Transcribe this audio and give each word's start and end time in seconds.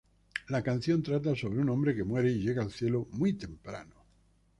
La 0.49 0.63
canción 0.63 1.03
trata 1.03 1.35
sobre 1.35 1.59
un 1.59 1.69
hombre 1.69 1.93
que 1.95 2.03
muere 2.03 2.31
y 2.31 2.39
llega 2.41 2.63
al 2.63 2.71
cielo 2.71 3.07
"muy 3.11 3.33
temprano". 3.33 4.03